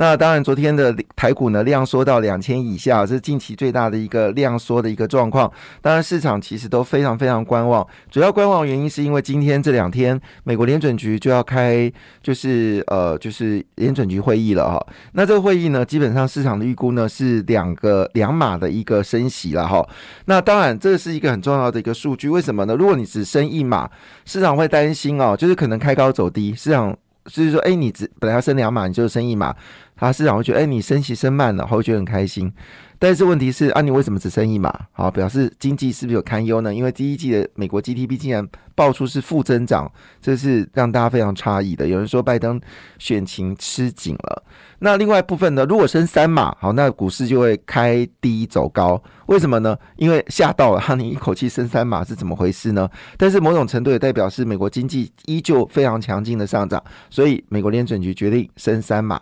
[0.00, 5.52] 那当然，昨天的台股呢量缩到两千以下，是近期最大的一个量缩的一个状况。
[5.82, 11.92] 当然，市场其实都非常非常观望，主要观望原因是因为今天这两天美国联准局就要开，
[12.22, 14.86] 就是呃就是联准局会议了哈。
[15.12, 19.86] 那这个会议呢，基本上市场的预估呢是两个两码的一个升息了哈。
[20.24, 22.74] 那当然，这是一个很重要的一个数据，为什么呢？
[22.74, 23.90] 如果你只升一码，
[24.24, 26.96] 市场会担心哦，就是可能开高走低，市场
[27.26, 29.54] 就是说，哎，你只本来要升两码，你就是升一码。
[30.00, 32.52] 他市场会觉得，哎，你升息升慢了，会觉得很开心。
[32.98, 34.72] 但是问题是，啊，你为什么只升一码？
[34.92, 36.74] 好，表示经济是不是有堪忧呢？
[36.74, 41.86] 因为第一季的美国 GDP 竟然爆出是负增长，这是让大家非常诧异的。
[41.86, 42.60] 有人说拜登
[42.98, 44.42] 选情吃紧了。
[44.82, 45.64] 那另外一部分呢？
[45.66, 49.00] 如果升三码，好，那股市就会开低走高。
[49.26, 49.76] 为什么呢？
[49.96, 52.88] 因为吓到了，哈，你一口气升三码是怎么回事呢？
[53.18, 59.20] 但是某种程度也代表是美国经济依旧非常强劲的上涨，所以美国联准局决定升三码。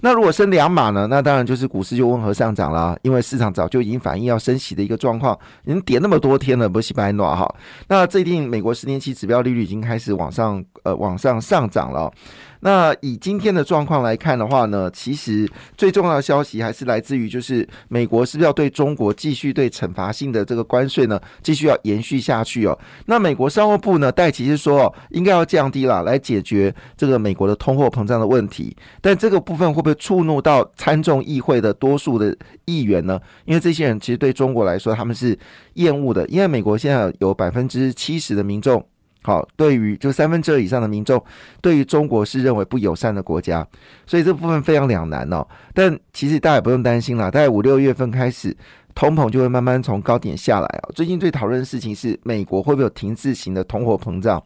[0.00, 1.08] 那如果升两码呢？
[1.08, 7.52] 那当然就是股市就温和上涨了，因为市场早就已经反映要升息的一个状况，已经跌那么多天了，不是白暖哈。
[7.88, 12.12] 那最近美国十年期指标利率已经开始往上呃往上上涨了。
[12.60, 22.78] 那以今天的状况来看的话呢，其实最重要的消息还是来自于，就是美国是不是要对中国继续对惩罚性的这个关税呢，继续要延续下去哦？
[23.06, 28.76] 那美国商务部呢，戴奇是说应该要降低了，来解决这个美国的通货膨胀的问题。
[29.00, 33.20] 但这个部分会不会触怒到参众议会的多数的议员呢？
[33.44, 35.38] 因为这些人其实对中国来说他们是
[35.74, 38.84] 厌恶的，因为美国现在有百分之七十的民众。
[39.28, 41.22] 好，对于就三分之二以上的民众，
[41.60, 43.66] 对于中国是认为不友善的国家，
[44.06, 45.46] 所以这部分非常两难哦。
[45.74, 48.56] 但其实大家也不用担心啦，大概五六月份开始，
[48.94, 50.88] 通膨就会慢慢从高点下来啊。
[50.94, 54.42] 最近最讨论的事情是，美国会不会有停滞型的通货膨胀？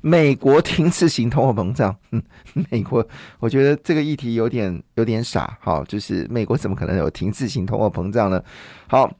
[0.00, 1.92] 美国停滞型通货膨胀？
[2.12, 2.22] 嗯，
[2.70, 3.04] 美国，
[3.40, 5.58] 我觉得这个议题有点有点傻。
[5.60, 8.40] 好，就是美国怎么可能有停滞型通货膨胀呢？
[8.86, 9.12] 好。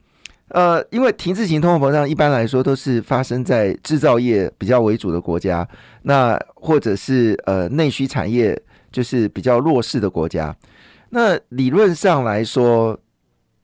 [0.50, 5.66] 呃，因为停滞型通货膨胀一般来说都是发生在制造业比较为主的国家，
[6.02, 10.54] 那或者是呃内需产业就是比较弱势的国家。
[11.10, 12.98] 那理论上来说，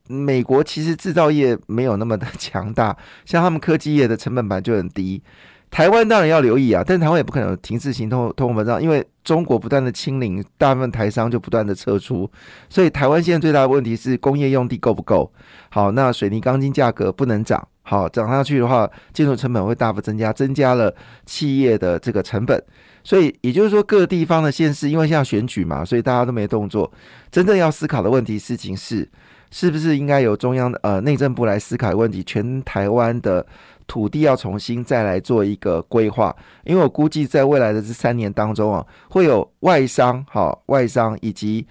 [0.08, 5.22] 美国其实制造业没有那么的强大，像他们科技业的成本板就很低。
[5.70, 12.30] 台湾当然要留意啊，但台湾也不可能停滞型通通货膨胀，因为中国不断的清零，大部分台商就不断的撤出，
[12.70, 15.30] 所以台湾现在最大的问题是工业用地够不够？
[15.68, 20.94] 好，那水泥钢筋价格不能涨，好涨上去的话，建筑成本会大幅增加，增加了
[21.26, 22.62] 企业的这个成本，
[23.04, 26.90] 所以也就是说各地方的县市，因为现在选举嘛，所以大家都没动作，
[27.30, 29.06] 真正要思考的问题事情是，
[29.50, 33.44] 是不是应该由中央呃内政部来思考问题，全台湾的。
[33.86, 41.66] 土地要重新再来做一个规划，因为我估计在未来的这三年当中啊，会有外商、哈外商以及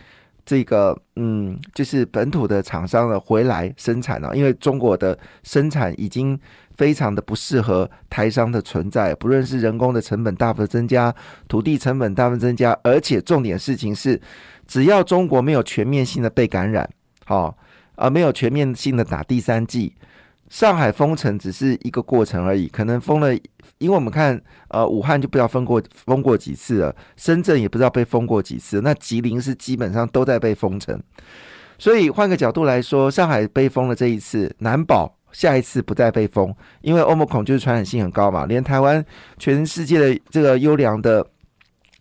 [0.46, 6.40] 这个嗯，就是本土的厂商呢回来生产了，因为中国的生产已经
[6.76, 11.14] 非常的不适合台商的存在，不论是人工的成本大幅增加，
[11.48, 14.22] 土地成本大幅增加，而且重点事情是，
[14.68, 16.90] 只要中国没有全面性的被感染，
[17.26, 17.58] 好
[17.96, 19.94] 而没有全面性的打第三剂。
[20.56, 23.36] 上海封城只是一个过程而已，可能封了，
[23.78, 30.98] 因为我们看，呃，武汉就不知道封过封过几次了，深圳也不知道被封过几次，那吉林是基本上都在被封城，
[31.78, 39.04] 所以换个角度来说，上海被封了这一次，难保下一次不再被封，因为欧盟孔就是传染性很高嘛，连台湾
[39.38, 41.28] 全世界的这个优良的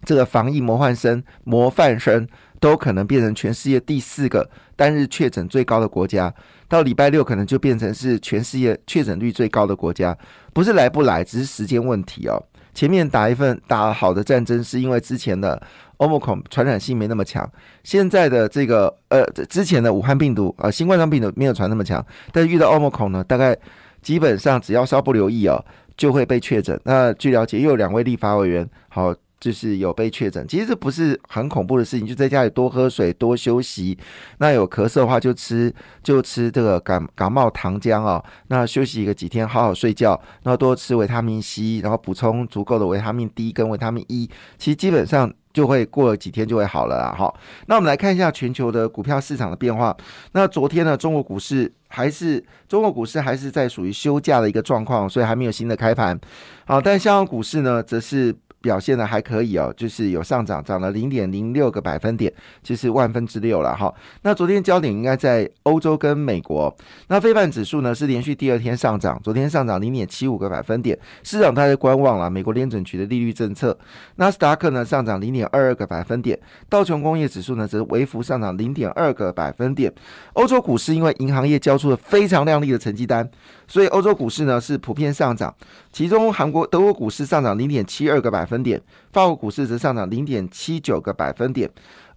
[0.04, 2.24] 这个防疫模范生模范生，
[2.60, 6.32] 都可能变成全世界第四个单日确诊最高的国家。
[6.68, 10.16] 到礼拜六可能就变成是全世界确诊率最高的国家，
[10.52, 12.42] 不是来不来，只是时间问题哦。
[12.74, 15.60] 前面打一份打好的战争，是因为之前的
[15.98, 17.48] 欧姆孔传染性没那么强，
[17.84, 23.56] 现在的这个呃之前的武汉病毒啊，新冠状病毒没有传那么强，但是遇到欧姆孔呢，大概
[24.02, 25.64] 基本上只要稍不留意哦，
[25.96, 26.80] 就会被确诊。
[26.84, 29.14] 那据了解，又有两位立法委员好。
[29.44, 33.98] 就是有被确诊，其实这不是很恐怖的事情，就在家里多喝水、多休息。
[34.38, 35.70] 那有咳嗽的话，就吃
[36.02, 38.24] 就吃这个感感冒糖浆啊。
[38.48, 47.14] 那休息一个几天，好好睡觉，然后多吃维他命 C，然后补充足够的维他命 D 跟维他命 E，其实基本上就会过了几天就会好了啦。
[47.14, 49.94] 好，那我们来看一下全球的股票市场的变化。
[50.32, 56.18] 那昨天呢，中国股市还是中国股市还是在属于休假的一个状况，所以还没有新的开盘。
[56.64, 58.34] 好，但香港股市呢，则是。
[58.64, 62.32] 表现的还可以哦，就是有上涨，涨了零点零六个百分点，
[62.62, 63.94] 就是万分之六了哈。
[64.22, 66.74] 那昨天焦点应该在欧洲跟美国。
[67.08, 73.78] 那非半指数呢是连续第二天上涨，昨天上涨零点七五个百分点，市场它在观望了美国联准局的利率政策。
[74.16, 76.38] 纳斯达克呢上涨零点二二个百分点，
[76.70, 79.92] 道琼工业指数呢则微幅上涨零点二个百分点。
[80.32, 83.28] 欧洲股市因为银行业交出了非常亮丽的成绩单，
[83.68, 85.54] 所以欧洲股市呢是普遍上涨，
[85.92, 88.80] 其中韩国、德国股市上涨零点七二个百分分点，
[89.12, 91.68] 法国股市则上涨零点七九个百分点。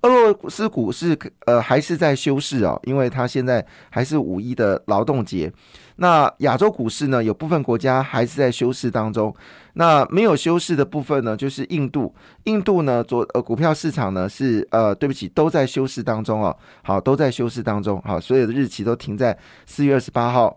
[0.02, 1.18] 俄罗斯股市
[1.48, 5.52] 呃还是在休市哦，因为它现在还是五一的劳动节。
[5.96, 9.36] 那亚洲股市呢，有部分国家还是在休市当中。
[9.74, 12.14] 那没有休市的部分呢，就是印度。
[12.44, 16.56] 印度呢，昨呃股票市场呢是呃对不起，都在休市当中哦。
[16.84, 18.00] 好，都在休市当中。
[18.06, 19.36] 好，所有的日期都停在
[19.66, 20.56] 四月二十八号。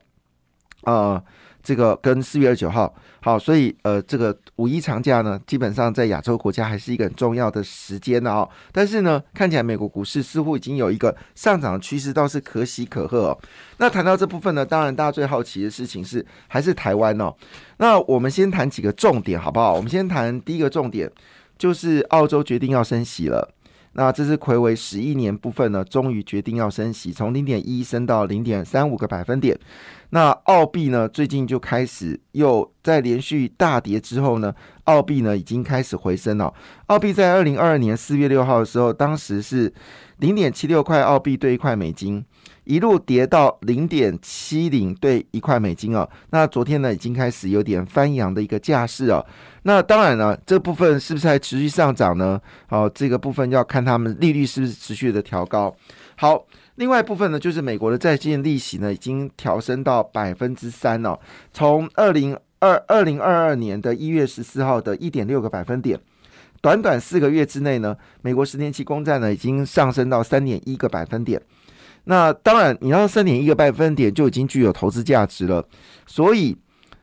[0.82, 1.22] 呃。
[1.62, 2.92] 这个跟四月二十九号
[3.22, 8.48] 好，所以呃，这个五一长假呢，基本上在亚洲国家还是一个很重要的时间呢哦。
[8.72, 13.38] 但是呢，看起来美国股市似乎已经有一个上涨的趋势，倒是可喜可贺哦。
[13.76, 17.34] 那谈到这部分呢，当然大家最好奇的事情是还是台湾哦。
[17.76, 19.74] 那我们先谈几个重点好不好？
[19.74, 21.10] 我们先谈第一个重点，
[21.58, 23.52] 就是澳洲决定要升息了。
[23.92, 29.58] 那这是魁为十一年部分呢，终于决定要升息，从零点一升到零点三五个百分点。
[30.10, 31.08] 那澳币呢？
[31.08, 34.52] 最近就开始又在连续大跌之后呢，
[34.84, 36.52] 澳币呢已经开始回升了。
[36.86, 39.72] 澳币在二零二二年四月六号的时候，当时是
[40.20, 42.24] 零点七六块澳币兑一块美金，
[42.64, 46.08] 一路跌到零点七零兑一块美金哦。
[46.30, 49.24] 那昨天呢，已经开始有点翻扬的一个架势哦。
[49.64, 52.40] 那当然了，这部分是不是还持续上涨呢？
[52.68, 55.74] 好，这个部分要看他们利率是不是持续的调高。
[56.16, 56.46] 好。
[56.76, 61.18] 另外一部分呢，就是美国的债券利息呢，已经调升到百分之三哦。
[61.52, 66.00] 从二零二二零二二年的一月十四号的一点六个百分点，
[66.60, 71.40] 短短四个月之内呢，美国十年期公债呢，已经上升到三点一个百分点。
[72.04, 75.64] 那当然，你要三点一个百分点就已经具有投资价值了，
[76.06, 76.56] 所以。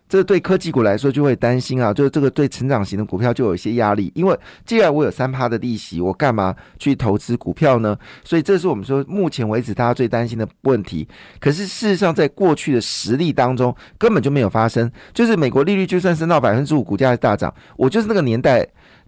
[0.10, 7.94] 这对科技股来说就会担心啊，就是这个对成长型的股票就有一些压力，因为既然我有三趴的利息，我干嘛去投资股票呢？
[8.24, 11.06] 所以这是我们说目前为止大家最担心的问题。
[11.42, 17.54] 可是事实上，在过去的实例当中根本就没有发生，就是美国利率就算升到百分之五，股价大涨。
[17.76, 18.66] 我就是那个年代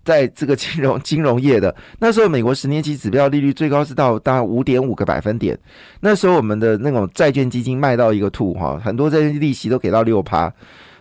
[0.10, 5.56] 在这个金融金融业的，那时候美国十年期指标利率最高是到大概五点五个百分点，
[6.00, 10.52] 那时候我们的那种债券基金卖到一个吐哈，很多债券利息都给到六趴。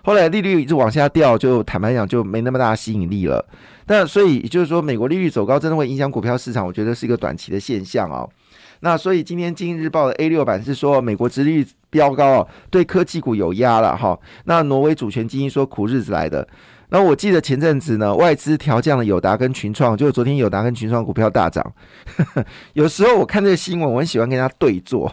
[0.02, 3.42] 后来利率一直往下掉，就坦白讲就没那么大吸引力了。
[3.86, 8.28] 那所以也就是说，美国利率走高真的会影响股票市场，我觉得是一个短期的现象哦。
[8.80, 14.18] 那所以今天《经济日报》的 A 六版是说，美国殖利率飙高哦，对科技股有压了哈。
[14.44, 16.46] 那挪威主权基金说苦日子来的。
[16.90, 21.72] 那我记得前阵子呢，外资调降了友达跟群创，就昨天友达跟群创股票大涨。
[22.72, 25.12] 有时候我看这个新闻，我很喜欢跟他对坐，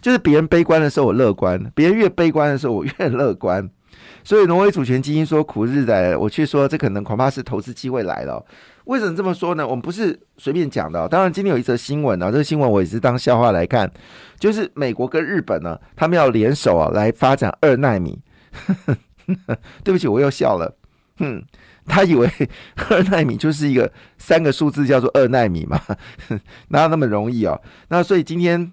[0.00, 3.70] 就是别人悲观的时候我乐观，别人越悲观的时候我越乐观。
[4.24, 8.44] 所以挪威主权基金说苦日子来了，我却说这可能恐怕是投资机会来了。
[8.86, 9.66] 为什么这么说呢？
[9.66, 11.08] 我们不是随便讲的。
[11.08, 13.90] 当然，今天有一则新闻啊，这个新闻我也是当笑话来看，
[14.38, 18.18] 就是美国跟日本呢，他们要联手啊来发展二纳米。
[19.84, 20.76] 对不起，我又笑了。
[21.18, 21.42] 哼，
[21.86, 22.30] 他以为
[22.88, 25.80] 二纳米就是一个三个数字叫做二纳米嘛？
[26.68, 27.60] 哪有那么容易哦？
[27.88, 28.72] 那所以今天。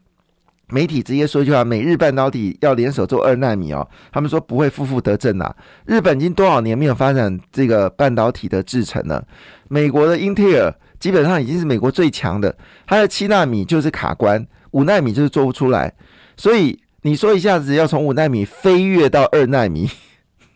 [0.74, 3.88] 媒体直接说一句话：美日半导体要联手做二纳米哦。
[4.12, 5.56] 他们说不会负负得正啊。
[5.86, 9.24] 日本已经多少年没有发展这个半导体的制程了。
[9.70, 15.94] 美国的英特尔基本上已经是美国最强的，它的七纳米就是卡关，五纳米就是做不出来。
[16.36, 19.88] 所以你说一下子要从五纳米飞跃到二纳米，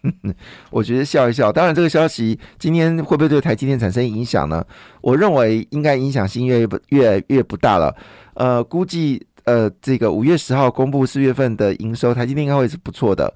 [0.72, 1.52] 我觉得笑一笑。
[1.52, 4.66] 当然，这个消息今天会不会对台积电产生影响呢？
[5.02, 7.96] 我认为应该影响性越不越越不大了。
[8.34, 9.28] 呃，估计。
[9.48, 13.34] 呃，这个五月十号公布四月份的营收，台积电应该会是不错的。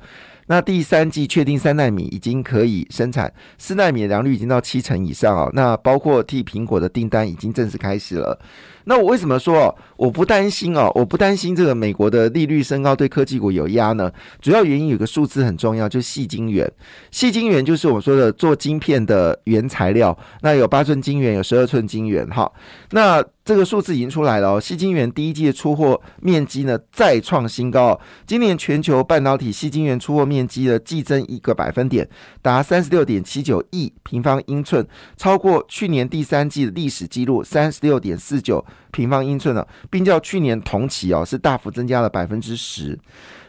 [0.47, 5.49] 那第三季确定三纳米已经可以生产，四纳米的良率已经到七成以上哦。
[5.53, 8.37] 那包括替苹果的订单已经正式开始了。
[8.85, 10.91] 那我为什么说我不担心哦？
[10.95, 14.11] 我不担心这个美国的利率升高对科技股有压呢？
[14.41, 16.69] 主要原因有个数字很重要，就是细晶圆。
[17.11, 20.17] 细晶圆就是我们说的做晶片的原材料。
[20.41, 22.27] 那有八寸晶圆，有十二寸晶圆。
[22.29, 22.51] 哈，
[22.91, 24.61] 那这个数字已经出来了哦。
[24.61, 32.07] 细晶圆第一季的出货面积呢再创新高，今年全球半导体细晶圆出货面积的季增一个百分点，
[32.41, 34.85] 达三十六点七九亿平方英寸，
[35.17, 38.63] 超过去年第三季的历史记录三十六点四九。
[38.91, 42.97] 平方英寸的，并较去年同期哦是大幅增加了百分之十。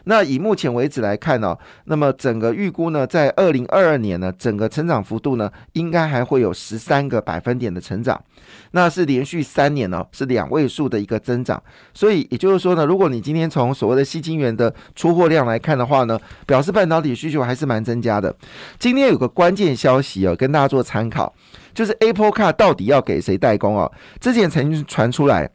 [0.05, 8.21] 那以目前为止来看呢，那么整个预估呢，在二零二二年呢，整个成长幅度呢，应该还会有十三个百分点的成长，
[8.71, 11.61] 那是连续三年呢是两位数的一个增长。
[11.93, 18.35] 所以也就是说呢，如果你今天从所谓的吸金元的出货量来看的话呢，表示半导体需求还是蛮增加的。
[18.77, 21.33] 今天有个关键消息哦，跟大家做参考。
[21.73, 23.91] 就是 Apple Car 到底要给谁代工哦？
[24.19, 25.49] 之前曾经传出来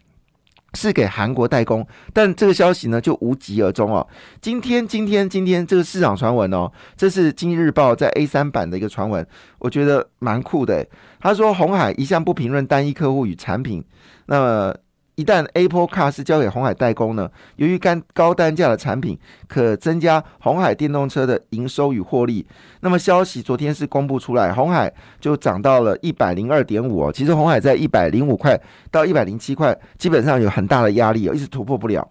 [0.75, 4.07] 是给韩国代工，但这个消息呢就无疾而终哦。
[4.41, 9.27] 今天今天今天这个市场传闻哦，这是《今日报》在 A 三版的一个传闻，
[9.59, 10.87] 我觉得蛮酷的。
[11.21, 13.85] 他说红海一向不评论单一客户与产品，
[14.27, 14.75] 那么。
[15.19, 22.47] 一旦 Apple Car 是交给红海代工呢，由于干高单价的产品可增加红海电动车的营收与获利，
[22.83, 27.13] 那么消息昨天是公布出来，红海就涨到了一百零二点五哦。
[27.13, 28.57] 其实红海在一百零五块
[28.93, 32.09] 到一百零七块，基本上有很大的压力哦，一直突破不了。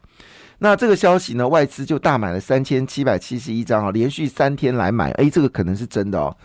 [0.59, 6.35] 那这个消息呢，外资就大买了三千七百七十一张啊，连续三天来买，诶，这个可能是真的哦。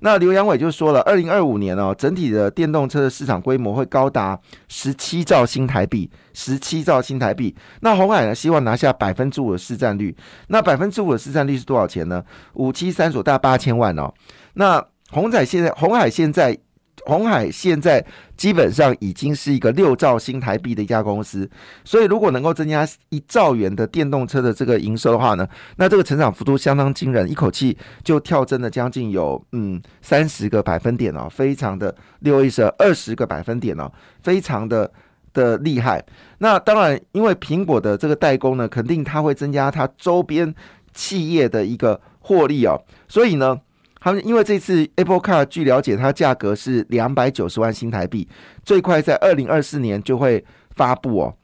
[0.00, 4.38] 那刘阳伟就说了，二零二五年哦，整体的电动车的市场规模会高达
[4.68, 7.54] 十七兆新台币，十七兆新台币。
[7.80, 10.16] 那红海呢，希望拿下百分之五的市占率。
[10.48, 12.24] 那百分之五的市占率是多少钱呢？
[12.54, 14.12] 五七三所大八千万哦。
[14.54, 16.58] 那红仔现在，红海现在。
[17.06, 18.04] 红海现在
[18.36, 21.48] 基本上已经是一个六兆新台币的一家公司，
[21.84, 33.90] 所以如果能够增加一兆元的电动车的这个营收的话呢，那这个成长幅度相当惊人，一口气就跳增了将近有嗯三十个百分点哦，非常的六一十二十个百分点哦，
[34.22, 34.90] 非常的
[35.32, 36.04] 的厉害。
[36.38, 40.54] 那当然，因为苹果的这个代工呢，肯定它会增加它周边
[40.92, 43.60] 企业的一个获利哦，所以呢。
[44.00, 48.26] 他们因为这次 Apple Car，据了解，它价格是两百九十万新台币，
[48.64, 50.42] 最快在二零二四年就会
[50.74, 51.34] 发布哦。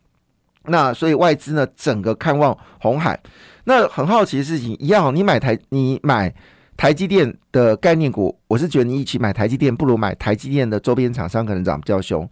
[0.64, 3.20] 那所以外资呢，整个看望红海。
[3.64, 6.34] 那很好奇的事情一样，你买台，你买
[6.78, 12.26] 台积电的概念股，我是觉得你一起买台积电，不如买台积电的周边厂商，可能涨比较凶。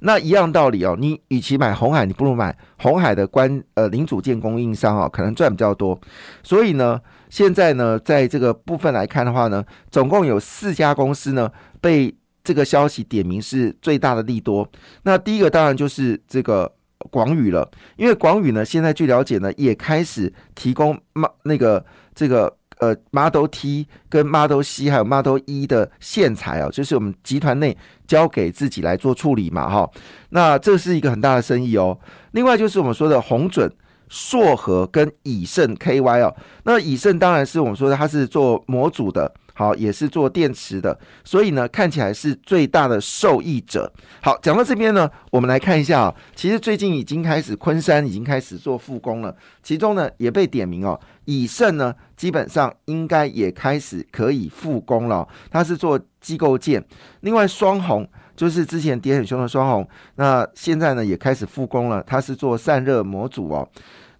[0.00, 6.00] 那一样道理哦，你与其买红海，你不如买红海的关呃零组件供应商哦，可能赚比较多。
[6.42, 6.98] 所以呢。
[7.28, 12.14] 现在呢，在这个部分来看的话呢，总共有四家公司呢被
[12.44, 14.68] 这个消息点名是最大的利多。
[15.02, 16.72] 那第一个当然就是这个
[17.10, 29.90] 广宇了，因为广宇呢现在据了解呢也开始提供马那个这个呃 Model T 跟 Model C 还有 Model E 的线材哦，就是我们集团内交给自己来做处理嘛哈。
[30.30, 31.98] 那这是一个很大的生意哦。
[32.30, 33.70] 另外就是我们说的红准。
[34.08, 36.34] 硕和跟以盛 KY 哦，
[36.64, 43.92] 那以盛当然是我们说的，它是做模组的，好，也是做电池的，所以呢，看起来是最大的受益者。
[44.22, 56.84] 好，讲到这边呢，我们来看一下啊，其实最近已经开始昆山已经开始做复工了，其中呢也被点名哦，以盛呢基本上应该也开始可以复工了，它是做机构件，
[57.20, 58.08] 另外双红。
[58.36, 62.02] 就是之前跌很凶的双红，那现在呢也开始复工了。
[62.06, 63.68] 它是做散热模组哦。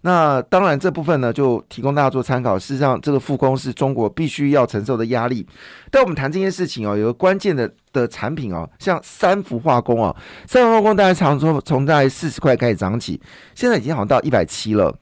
[0.01, 2.57] 那当然这部分呢就提供大家做参考。
[2.57, 5.45] 事实上，这个复工是中国必须要承受的压力。
[5.91, 13.21] 但我们谈这件事情哦，有个关键的的产品哦，像三氟化工哦，三氟化工大家常说从在四十块开始涨起，
[13.55, 14.95] 现在已经好像到一百七了。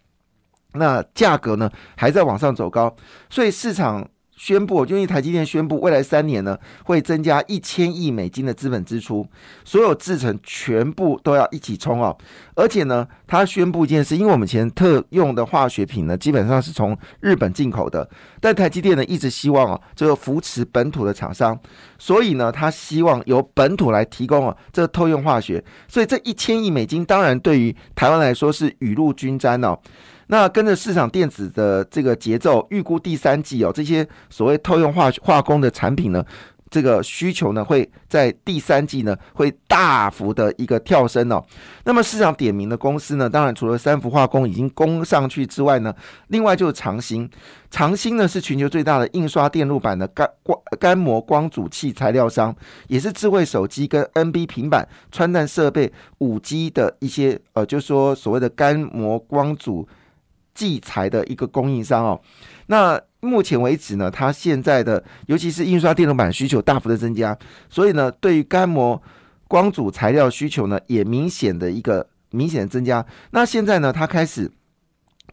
[0.73, 2.95] 那价格呢还在往上走高，
[3.29, 4.07] 所以市场。
[4.35, 9.25] 宣布，就因为台积电宣布，未来三年呢会增加一千亿美金的资本支出，
[9.63, 12.15] 所有制程全部都要一起冲哦。
[12.55, 18.07] 而且呢，他宣布一件事，因为我们前特用的化学品呢，基本上是从日本进口的，
[18.41, 21.57] 但台积电呢一直希望啊，这个扶持本土的厂商，
[21.97, 25.63] 所以呢，他希望由本土来提供啊，这个特用化学。
[25.87, 29.79] 所以这一千亿美金，当然对于台湾来说是雨露均沾哦。
[30.27, 36.25] 那跟着市场电子的这个节奏，预估第三季哦，这些所谓透用化化工的产品呢，
[36.69, 41.43] 这个需求呢会在第三季呢会大幅的一个跳升哦。
[41.83, 45.93] 那么市场点名的公司呢，当然除了三氟化工已经攻上去之外呢，
[46.29, 47.29] 另外就是长兴。
[47.69, 52.55] 长兴呢是全球最大的印刷电路板的干光干膜光阻器材料商，
[52.87, 59.87] 也是智慧手机跟 NB 平板、穿戴设备、五 G 的一些呃，就是说所谓的干膜光阻。
[60.55, 62.19] 器材的一个供应商哦，
[62.67, 67.37] 那目前为止呢，它现在的尤其是印刷电路板需求大幅的增加，
[67.69, 68.99] 所以呢，对于干膜
[69.47, 73.05] 光阻材料需求呢，也明显的一个明显的增加。
[73.31, 74.49] 那现在呢，它开始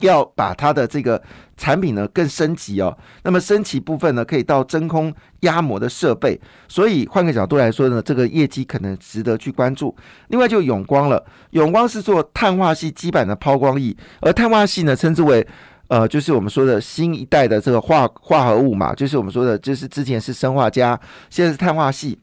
[0.03, 1.21] 要把它的这个
[1.57, 2.97] 产品呢更升级哦。
[3.25, 6.41] 那么升级部分呢，可以到真空压模的设备。
[6.69, 9.97] 所以换个角度来说呢，这个业绩可能值得去关注。
[10.29, 15.47] 另外就永光了，永光是做碳化系基板的抛光液，而碳化系呢称之为。
[15.89, 22.19] 呃，就是我们说的新一代的这个化化合物嘛，就是我们说的，就是之前是生化镓，现在是碳化系。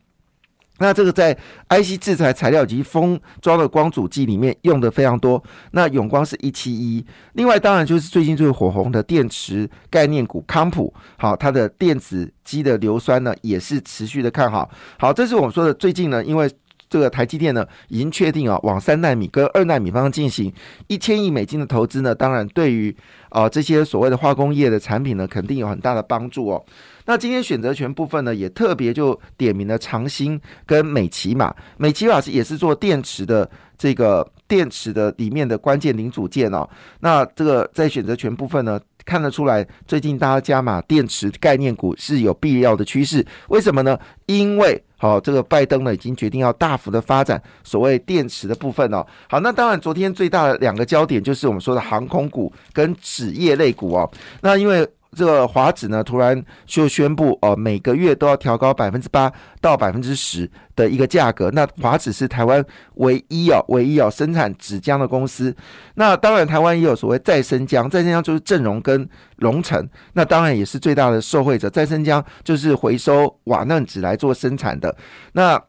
[0.80, 1.34] 那这个在
[1.70, 5.42] IC 制裁材料及封装的光阻剂里面用的非常多。
[5.72, 14.70] 那永光是一七一，另外当然就是最近最火红的电池概念股康普，好，它的电子机的硫酸呢也是持续的看好。
[14.98, 16.50] 好，这是我们说的最近呢，因为。
[16.90, 20.52] 这个台积电呢，已经确定啊，往三纳米跟二纳米方向进行
[20.88, 22.96] 一千亿美金的投资呢，当然对于
[23.30, 26.66] 啊这些所谓的化工业的产品呢，肯定有很大的帮助哦。
[27.06, 36.68] 那今天选择权部分呢，也特别就点名了长兴跟美奇马，美奇马是也是做电池的这个电池的里面的关键零组件哦。
[37.02, 38.80] 那这个在选择权部分呢？
[39.10, 43.26] 看得出来，最近大家加码电池概念股是有必要的趋势。
[43.48, 43.98] 为什么呢？
[44.28, 49.04] 因为好，这个拜登呢已经决定要大幅的发展所谓电池的部分哦。
[49.28, 54.08] 好，那当然，昨天最大的两个焦点就是我们说的航空股跟纸业类股哦。
[54.42, 61.50] 那因为这个华指呢，突然就宣布哦，每个月都要调高百分之八到百分之十的一个价格。
[61.52, 62.64] 那华指是台湾
[62.96, 65.56] 唯一哦，唯一哦生产纸浆的公司。
[65.96, 71.70] 那当然，台湾也有所谓再生浆，再生浆就是正荣跟龙城，那当然也是最大的受惠者。
[71.70, 74.96] 再生浆就是回收瓦楞纸来做生产的。
[75.34, 75.60] 那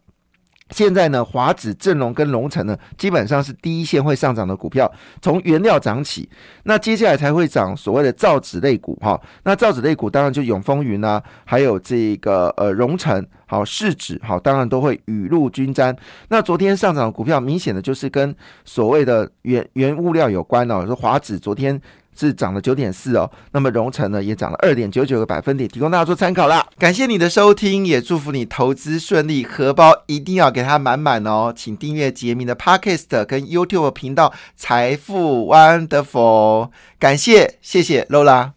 [0.71, 6.29] 现在呢，华指、正隆跟龙城呢，基本上是第一线会上涨的股票，从原料涨起，
[6.65, 9.21] 那接下来才会涨所谓的造纸类股哈。
[9.45, 15.95] 那造纸类股当然就永丰云啊，还有这个呃荣成，好市指好，当然都会雨露均沾。
[16.29, 18.35] 那昨天上涨的股票，明显的就是跟
[18.65, 21.81] 所谓的原原物料有关哦，说华指昨天。
[22.21, 26.67] 是涨了九点四哦，那么荣成呢也涨了二点九九个百分点，提供大家做参考啦。
[26.79, 31.50] 感谢你的收听，也祝福你投资顺利，荷包一定要给它满满哦。
[31.57, 38.50] 请订阅杰明的 Podcast 跟 YouTube 频道财富 Wonderful，感谢谢谢 Lola。